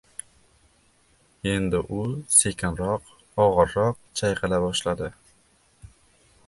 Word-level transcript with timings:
Endi 1.51 1.81
u 1.97 1.99
sekinroq, 2.37 3.13
og‘irroq 3.45 4.01
chayqala 4.21 4.61
boshladi. 4.67 5.13